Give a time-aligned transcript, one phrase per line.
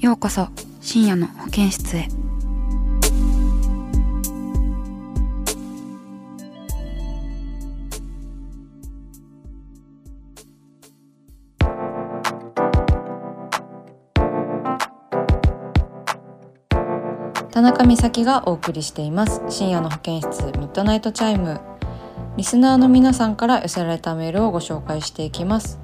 [0.00, 0.46] ようこそ
[0.80, 2.06] 深夜の保健室へ。
[17.50, 19.42] 田中美咲がお送りしています。
[19.48, 21.60] 深夜の保健室ミッドナイトチャイム。
[22.36, 25.80] リスナーの皆さんから寄せられたメールをご紹介していきます、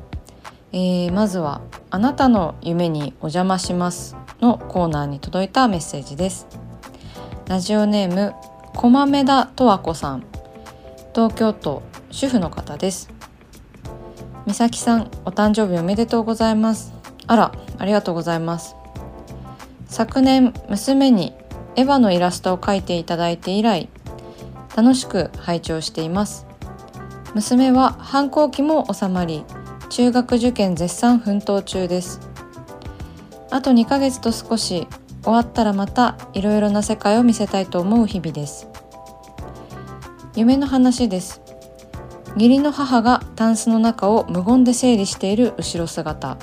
[0.76, 6.48] えーまずはあなたの夢にお邪魔しますのコーナーに届いたメッセージです。
[7.46, 8.34] ラジオネーム
[8.74, 10.24] 駒目田十和子さん。
[11.14, 13.08] 東京都主婦の方です。
[14.48, 16.92] 美咲さんお誕生日おめでとうございます。
[17.28, 18.74] あらありがとうございます。
[19.86, 21.34] 昨年娘に
[21.76, 23.88] エヴァのイラストを描いていただいて以来
[24.76, 26.48] 楽しく拝聴しています。
[27.32, 29.44] 娘は反抗期も収まり
[29.94, 32.18] 中学受験絶賛奮闘中です。
[33.52, 34.88] あと2ヶ月と少し
[35.22, 38.66] 終わったらまたいろいろな世界を見せたいと思う日々です。
[40.34, 41.40] 夢の話です。
[42.34, 46.38] 義理の母がタンスの中を無言で整理している後ろ姿。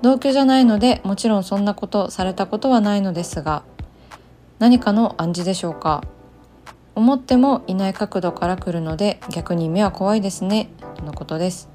[0.00, 3.64] 同居じゃないのでもちろんそんなことされたことはないのですが
[4.60, 6.04] 何かの暗示でしょうか。
[6.94, 10.70] 思ってもいない角度から来るので逆に目は怖いですね。
[10.94, 11.68] とのことです、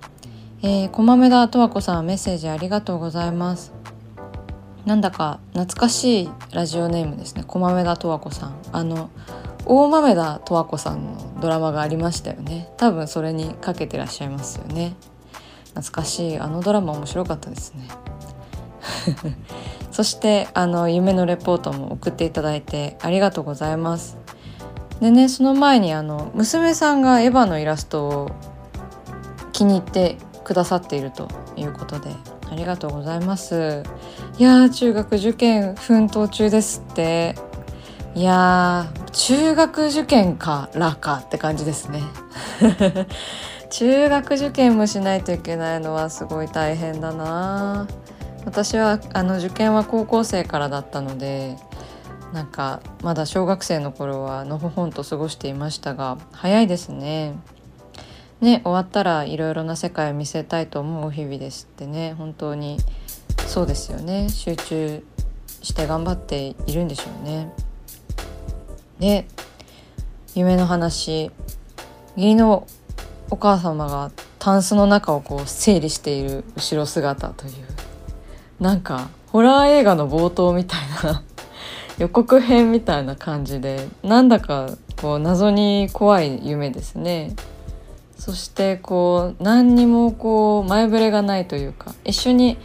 [0.61, 3.71] えー、駒目田十和子さんメッセージありがとうございます。
[4.85, 7.45] なんだか懐かしいラジオネームですね。
[7.47, 8.55] 駒目田十和子さん。
[8.73, 9.09] あの
[9.65, 12.67] 大豆田十和子さんのドラマがありましたよね。
[12.75, 14.95] 多分それにかけてらっしゃいますよね。
[15.75, 16.37] 懐かしい。
[16.37, 17.87] あのドラマ面白かったですね。
[19.91, 24.17] そしてあの夢のレポートも送っていただいてありがとうございます。
[24.99, 28.31] でねその前にあの娘さんがエヴァのイラストを
[29.53, 30.17] 気に入って
[30.49, 32.09] くださっているということで
[32.49, 33.83] ありがとうございます。
[34.39, 37.35] いやー中学受験奮闘中ですって。
[38.15, 42.01] いやー中学受験からかって感じですね。
[43.69, 47.85] 中学受験もしないといけないのはすごい大変だな。
[48.43, 51.57] 私はあの受験は高校生からだったので
[52.33, 57.35] なんかまだ小学生の頃はのほほんと過ごしていましたが早いですね。
[58.41, 62.77] ね終わったらいろいろな世界を見せたいと思う日々ですってね本当に
[63.47, 65.03] そうですよね集中
[65.61, 67.51] して頑張っているんでしょうね。
[68.99, 69.25] で
[70.35, 71.31] 夢の話
[72.15, 72.67] 義理の
[73.29, 77.53] お母様がタンスの中をこう整理している後ろ姿という
[78.59, 81.23] なんかホラー映画の冒頭みたいな
[81.97, 84.69] 予告編みたいな感じでなんだか
[85.01, 87.35] こう謎に怖い夢ですね
[88.19, 92.57] そしてこう何にもこう前触れがないというか一緒に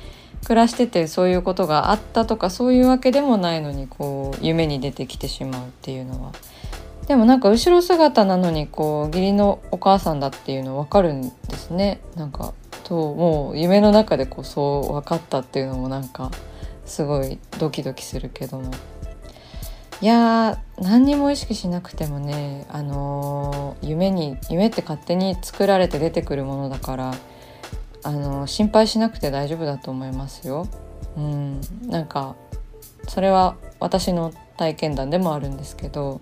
[0.45, 6.33] 暮らしててそういうことがあったとかそういうわけでもないのにこう夢に出てきてしまうっていうのは。
[7.07, 12.01] でもなんか後ろ姿なのにこう義理のお母さんだっていうの分かるんですね。
[12.17, 16.31] なんかともう夢の中でこうそう分かったっていうのもなんか
[16.85, 18.71] すごいドキドキするけども。
[20.05, 27.15] いや何にも意識しなくてもねあのー夢に夢って勝手に作られて出てくるものだから
[28.03, 30.69] あのー心配しなくて大丈夫だと思いますよ。
[31.17, 32.37] うん、なんか
[33.09, 36.21] それは私の体験談でもあるんですけど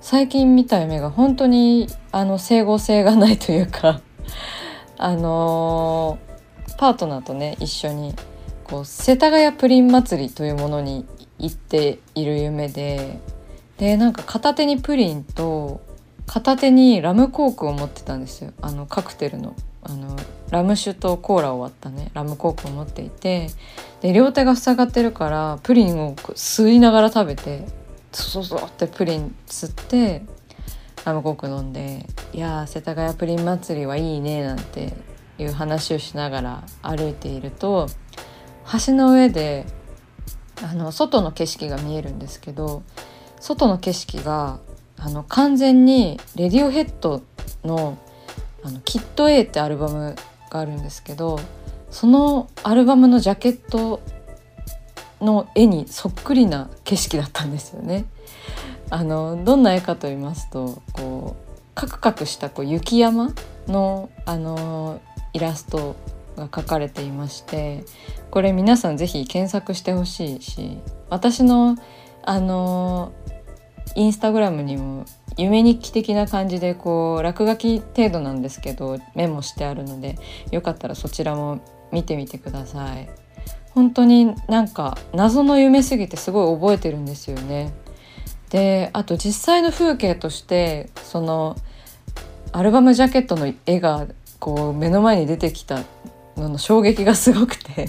[0.00, 4.02] 最近見た夢が本当にあの整合性がないというか
[4.98, 8.14] あのーパートナーとね一緒に
[8.62, 11.06] こう世田谷プリン祭りというものに
[11.40, 13.18] 行っている夢で
[13.78, 15.80] でなんか片手にプリンと
[16.26, 18.52] 片手にラムコークを持ってたんですよ。
[18.60, 19.56] あのカクテルの。
[19.82, 20.14] あの
[20.50, 22.10] ラム酒とコーラを割ったね。
[22.12, 23.48] ラムコークを持っていて
[24.02, 27.66] で両手が塞がってるからプリンを吸いながら食べて
[28.12, 30.22] そうそうってプリン吸って
[31.04, 34.92] ラムコーク飲んで「いや世田谷プリン祭りはいいね」なんて
[35.38, 37.88] いう話をしながら歩いていると
[38.86, 39.66] 橋の上で
[40.62, 42.82] あの外の景色が見えるんですけど
[43.40, 44.58] 外の景色が
[44.98, 47.22] あの完全にレディオヘッド
[47.64, 47.96] の
[48.62, 50.14] 「あのキット A」ってアルバム
[50.50, 51.40] があるんですけど
[51.90, 54.00] そのアルバムのジャケット
[55.20, 58.04] の絵にそっくりな景色だったんですよね。
[58.90, 63.32] あのどんな絵かと言いますとこうカクカクしたこう雪山
[63.68, 65.00] のあの
[65.32, 65.94] イラスト
[66.36, 67.84] が描かれていまして
[68.30, 70.78] これ皆さん是非検索してほしいし
[71.08, 71.76] 私の
[72.22, 73.12] あの
[73.96, 75.06] インスタグラムにも
[75.36, 80.16] 夢日記的な感じでこう落書き程度なんですけどメモしてあるので
[80.50, 81.60] よかったらそちらも
[81.90, 83.08] 見てみてください。
[83.72, 87.72] 本当になんか謎の夢すぎてすごい覚えてるんですよね。
[88.50, 91.56] であと実際の風景としてその
[92.52, 94.06] アルバムジャケットの絵が
[94.40, 95.80] こう目の前に出てきた
[96.40, 97.88] のの衝撃がすごくて。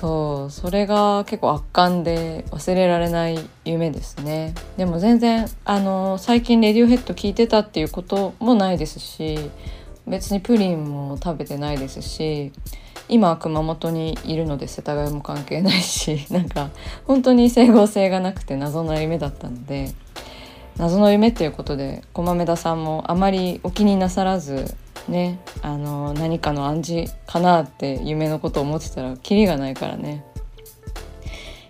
[0.00, 4.54] そうそれが結構圧巻で忘れられない夢ですね。
[4.78, 9.38] でも全然あの最近レディオヘッド聞いてたっていうこともないですし
[10.06, 12.50] 別にプリンも食べてないですし
[13.10, 16.70] 今は熊本にいるので世田谷も関係ないし なんか
[17.06, 19.92] 本当に整合性がなくて謎の夢だったので
[20.78, 24.74] 謎の夢っていうことで駒目田さんもあまりお気になさらず
[25.10, 30.24] ねあの何かの暗示かなって夢のことを思ってたらキリがないからね、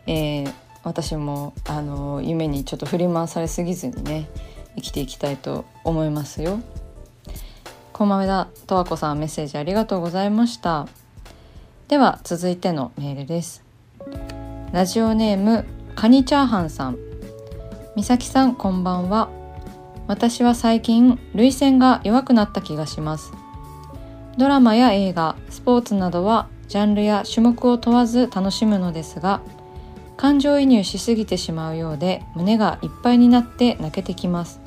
[0.06, 0.52] えー、
[0.84, 4.28] 私もあの夢にちょっと振り回されすぎずにね
[4.76, 6.60] 生きていきたいと思いますよ。
[7.92, 10.86] 駒目田十和子さんメッセージありがとうございました。
[11.88, 13.64] では続いてのメールです
[14.70, 15.64] ラジオネーム
[15.96, 16.98] カニチャーハンさん
[17.96, 19.28] 美咲さんこんばんは
[20.10, 23.32] 私は最近涙腺が弱くなった気がします。
[24.36, 29.40] ドラマや映画スポーツなどはジャンルや種目を問わず楽しむのですが
[30.16, 34.60] 感情移入しすぎてしまうようで胸がいっぱいになって泣けてきます。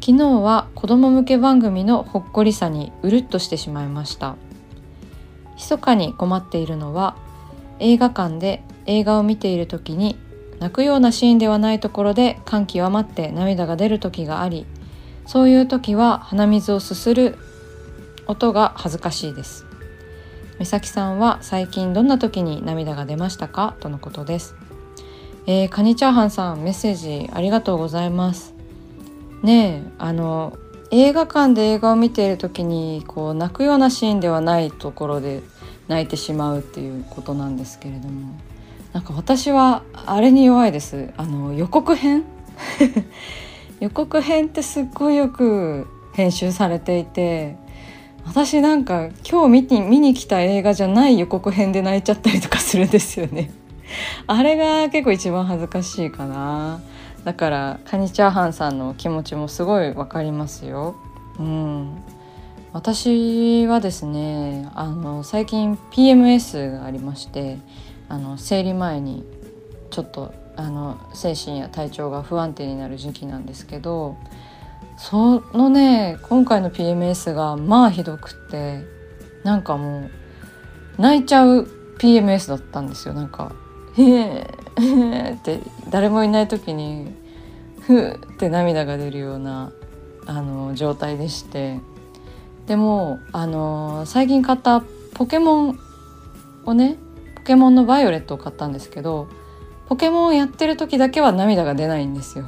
[0.00, 4.36] 昨日は子供向け番組のほっこりさにうるっとしてしまいました。
[5.56, 7.16] 密かに困っているのは
[7.80, 10.16] 映画館で映画を見ている時に
[10.60, 14.66] 泣くようなシーンではないところで感極まって涙が出る時があり
[15.26, 17.36] そういう時は鼻水をすする
[18.26, 19.66] 音が恥ずかしいです。
[20.58, 23.74] 美咲さんは最近どんな時に涙が出ましたか？
[23.80, 24.54] とのことです。
[25.46, 28.54] えー、カニチャーハンさんメッセージありがとうございます。
[29.42, 30.56] ねえあの
[30.90, 35.42] 映画館で映画を見ている時にこう泣くようなシーンではないところで
[35.88, 38.34] 泣いてしまうっていうことなんですけれども。
[38.94, 41.12] なんか私はあれに弱いです。
[41.16, 42.22] あの予告編？
[43.80, 47.56] 予告編ってすっごいよく編集されていて
[48.24, 53.50] 私なんか今日見に見に来た映画じゃない予告編で泣いちゃったりとかするんですよね。
[54.28, 56.80] あれが結構一番恥ずかしいかな。
[57.24, 60.94] だからカニチャーハンさんの気持ちもすごいわかりますよ。
[61.40, 61.90] うん、
[62.72, 67.58] 私はですねあの最近 PMS がありまして
[68.08, 69.24] あの生理前に
[69.90, 74.16] ちょっとあの精神や体調が不安定になる時期なんですけど
[74.96, 78.84] そのね今回の PMS がまあひどくって
[79.42, 80.08] なんかも
[80.98, 81.68] う泣いちゃう
[81.98, 83.14] PMS だったんですよ。
[83.14, 83.52] なんか
[83.96, 84.46] 「へ
[84.76, 87.12] えって誰もいない時に
[87.80, 89.72] ふって涙が出るような
[90.26, 91.80] あの状態でして。
[92.66, 94.82] でもあの最近買った
[95.14, 95.78] ポケモン
[96.64, 96.96] をね
[97.44, 99.28] ケモンのバイオレットを買ったんですけど
[99.88, 102.46] ポケモンをやってる時だけは涙が出ないんですよ。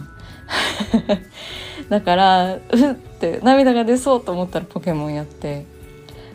[1.90, 5.66] だからうって涙が出そうと思ったらポケモンやって。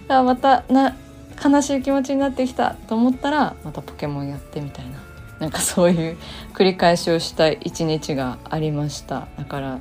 [0.07, 0.95] あまたな
[1.43, 5.01] 悲しい気持ちになってきたと思ったらまたポケモンやってみたいな。
[5.39, 6.17] なんかそういう
[6.53, 9.27] 繰り返しをした一日がありました。
[9.39, 9.79] だから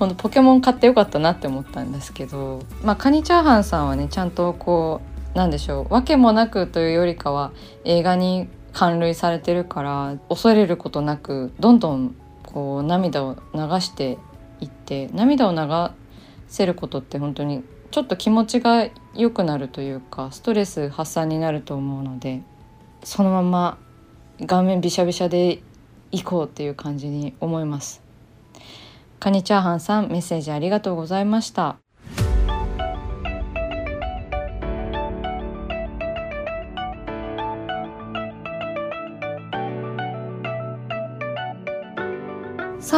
[0.00, 5.92] ほんとポケモン買ってよかったなって思ったんですけどまあカニチャーハンさんはねちゃんとこうなんでしょう。
[5.92, 7.52] 訳もなくというよりかは
[7.84, 14.18] 映画に感涙されてるから恐れることなくどんどんこう涙を流して
[14.60, 15.94] いって涙を流
[16.48, 22.42] せることって本当にちょっと気持ちが良くなるというかストレス発散になると思うので
[23.02, 23.78] そのまま
[24.46, 25.62] 顔面びしゃびしゃで
[26.10, 28.02] 行こうっていう感じに思います。
[29.20, 31.78] カニチャーハンさんメッセージありがとうございました。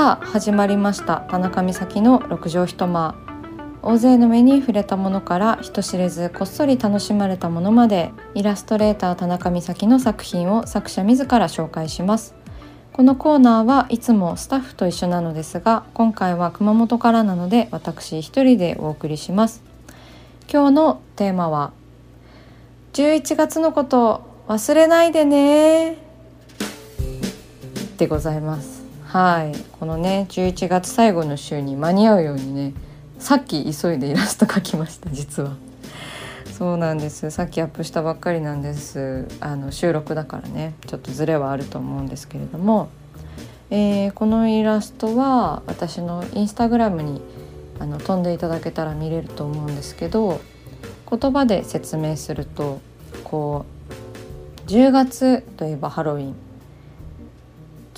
[0.01, 1.27] さあ始まりました。
[1.29, 3.15] 田中美咲の六畳一間。
[3.83, 12.35] 大勢の目に触れたものから人知れずこっそり楽しまれたものまでイラストレーター田中美咲の作品を作者自ら紹介します。
[12.95, 19.63] このコーナーはいつもスタッフと一緒なのですが今回は熊本からなので私一人でお送りします。
[20.51, 21.73] 今日のテーマは
[22.95, 25.99] 11月のこと忘れないでね。
[27.99, 28.80] でございます。
[29.13, 29.59] はい。
[29.81, 32.75] このね11月最後の週に間に合うようにね
[33.19, 35.57] さっき急いでイラスト描きました 実は。
[36.57, 37.33] そうなんです。
[37.33, 39.27] さっきアップしたばっかりなんです。
[39.41, 42.89] あの収録だからねちょっとズレはあると思うんですけれども、
[43.71, 47.21] えー、このイラストは私のインスタグラムに
[47.81, 50.41] あの飛んでいただけたら見れると思うんですけど
[51.11, 52.79] 言葉で説明すると
[53.25, 53.65] こ
[54.69, 56.50] う10月といえばハロウィン。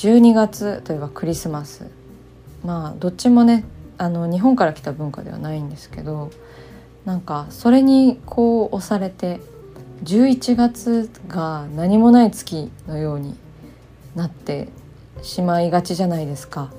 [0.03, 1.87] 12月といえばクリスマス
[2.65, 3.65] まあどっちもね
[3.99, 6.33] あの日本から来た文化ではないんですけど
[7.05, 9.41] なんかそれにこう押されて
[10.03, 13.37] 11月が何もない月のように
[14.17, 14.71] なって
[15.23, 16.73] しまいがちじゃないですか。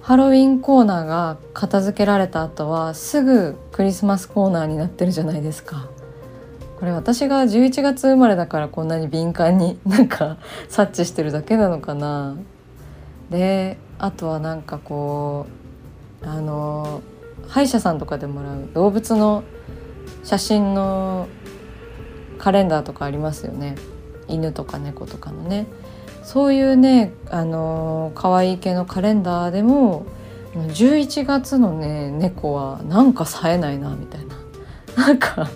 [0.00, 5.88] ハロウィンコーナーが片付けられた後はすぐクリスマスコーナーになってるじゃないですか。
[6.78, 10.38] これ私が11月生まれだからこんなに敏感になんか
[10.68, 12.36] 察知してるだけなのかな。
[13.32, 15.46] であとはなんかこ
[16.22, 17.02] うあの
[17.48, 19.42] 歯医者さんとかでもらう動物の
[20.22, 21.26] 写真の
[22.38, 23.74] カレンダーとかありますよね。
[24.28, 25.66] 犬とか猫とかのね。
[26.22, 30.06] そういうねあの可愛い系のカレンダーでも
[30.54, 34.36] 11月のね猫はなんか冴えないなみたいな。
[35.06, 35.50] なんか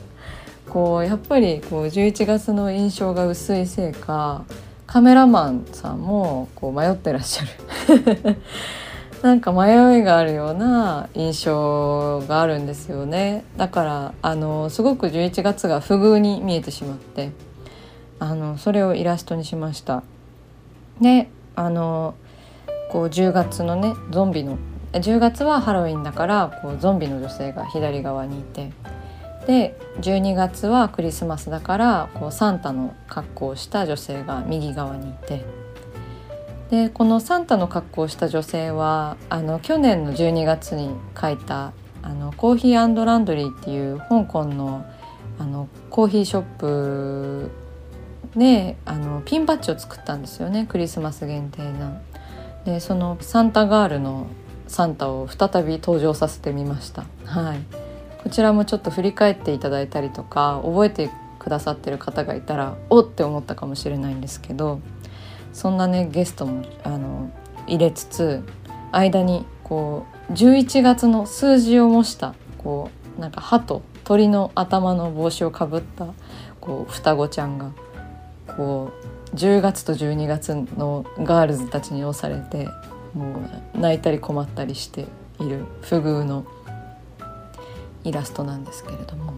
[0.68, 4.45] こうやっぱりこう11月の印象が薄いせいか
[4.87, 7.49] カメラマンさんもこう迷ってらっしゃる。
[9.22, 13.44] なんか迷いがあるような印象があるんですよね。
[13.56, 17.30] だからあのすごく11月が不遇に見えてしまって
[18.18, 20.02] あのそれをイラストにしました。
[21.00, 22.14] であの
[22.90, 24.58] こう10月のねゾンビの
[24.92, 28.72] 10月はハロウィンだからこうゾンビの女性が左側にいて
[29.46, 35.65] で12月はクリスマスだからこうサンタの格好をした女性が右側にいて。
[36.70, 44.85] でこのサンタの格好をした女性はあの去年の12月に書いたあのコーヒーランドリーっていう香港の
[45.38, 47.50] あのコーヒーショップ
[48.35, 52.00] であのピンバッジを作ったんですよねクリスマス限定な。
[52.64, 54.26] でそのサンタガールの
[54.66, 57.04] サンタを再び登場させてみました。
[57.25, 57.58] はい、
[58.23, 64.80] こちらもちょっと振り返っていただいたりとか覚えてくださってる方がいたらおって思ったかもしれないんですけど
[65.56, 67.30] そんなねゲストもあの
[67.66, 68.42] 入れつつ
[68.92, 76.08] 間にこう11月の数字を模したこうなんか歯と鳥の頭の帽子をかぶった
[76.60, 77.72] こう双子ちゃんが
[78.54, 78.92] こ
[79.32, 82.68] う10月と12月のガールズたちに押されて
[83.14, 83.40] も
[83.75, 85.06] う泣いたり困ったりして
[85.40, 86.44] いる不遇の
[88.04, 89.32] イラストなんですけれども。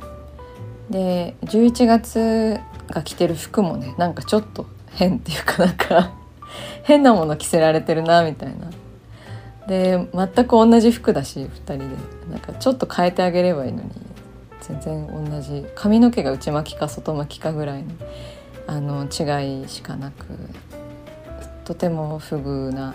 [0.91, 2.59] で11月
[2.89, 6.11] が着てる服もねなんかちょっと変っていうかなんか
[6.85, 8.71] 変なもの着せられてるなみたいな。
[9.67, 11.85] で全く同じ服だし2人で
[12.31, 13.91] なんかちょっと変えてあげればいいのに
[14.63, 17.91] 全然同じ髪の毛が内巻きか外巻きかぐらいの
[18.67, 20.25] あの違いしかなく
[21.65, 22.95] とても不遇な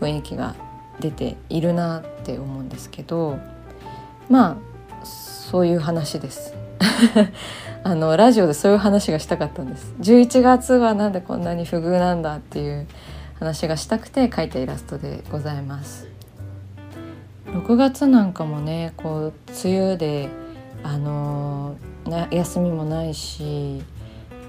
[0.00, 0.54] 雰囲気が
[1.00, 3.38] 出ているなって思うんですけど
[4.28, 4.60] ま
[5.02, 6.54] あそういう話です。
[7.84, 12.86] あのラジオでそういう話がしたかったんです11月はなんでこんなに不遇なんだっていう
[13.40, 16.06] 話がしたくて描いたイラストでございます
[17.46, 19.32] 6月なんかもねこう
[19.64, 20.28] 梅雨で
[20.84, 21.76] あの
[22.30, 23.82] 休みもないし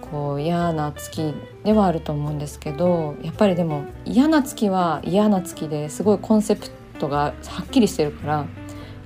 [0.02, 8.46] こう嫌な月ではあると思うんですけどやっぱりでも嫌な月は嫌な月ですごいコンセプトがはっきりしてるから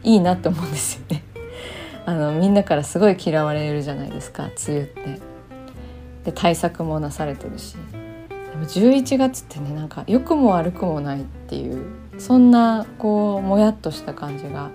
[0.04, 1.17] いいなって思うんですよね。
[2.08, 5.20] あのみんなからすごい嫌われるじゃないですか梅雨って。
[6.24, 7.76] で対策もなされてるし。
[7.92, 11.86] でも11月ってねなんか良くも悪くもないっていう
[12.18, 14.70] そんなこうもやっとした感じが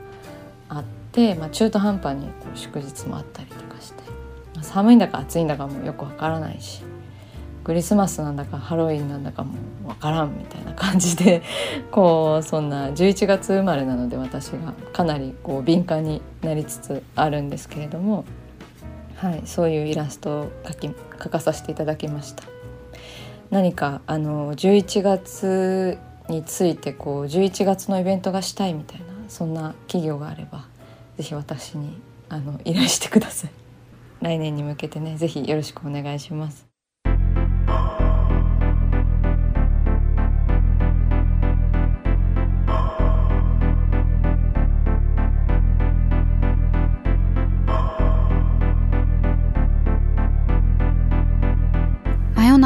[0.68, 4.02] あって、まあ、中途半端にこう祝日もあったりとかして、
[4.54, 6.84] まあ、寒いんだか暑いんだかもよくわからないし。
[7.64, 9.54] クリスマスなんだかハロウィンなんだかも
[9.87, 11.42] わからんみたいな感じで
[11.90, 18.25] こうそんな11月生まれなので私がかなりこう敏感になりつつあるんですけれども、
[19.16, 22.45] はい、そういうイラストを描き描かさせていただきました。
[23.52, 30.66] 何かあの11月についてこう11月のイベントがしたいみたいなそんな企業があれば
[31.19, 32.00] ぜひ私に
[32.31, 33.50] あの依頼してください
[34.23, 36.71] 来年に向けてねぜひよろしくお願いします